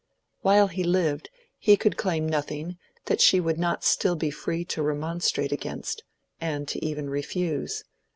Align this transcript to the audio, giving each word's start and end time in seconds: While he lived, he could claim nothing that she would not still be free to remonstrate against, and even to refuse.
While 0.41 0.69
he 0.69 0.83
lived, 0.83 1.29
he 1.59 1.77
could 1.77 1.95
claim 1.95 2.27
nothing 2.27 2.79
that 3.05 3.21
she 3.21 3.39
would 3.39 3.59
not 3.59 3.83
still 3.83 4.15
be 4.15 4.31
free 4.31 4.65
to 4.65 4.81
remonstrate 4.81 5.51
against, 5.51 6.03
and 6.39 6.75
even 6.77 7.05
to 7.05 7.11
refuse. 7.11 7.83